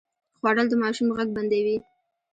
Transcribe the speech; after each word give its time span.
خوړل 0.37 0.67
د 0.69 0.73
ماشوم 0.81 1.09
غږ 1.17 1.29
بندوي 1.37 1.77